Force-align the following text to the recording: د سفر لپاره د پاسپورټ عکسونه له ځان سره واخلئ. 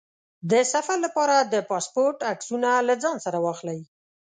د 0.51 0.53
سفر 0.73 0.97
لپاره 1.05 1.35
د 1.53 1.55
پاسپورټ 1.69 2.17
عکسونه 2.31 2.69
له 2.87 2.93
ځان 3.03 3.17
سره 3.25 3.37
واخلئ. 3.45 3.79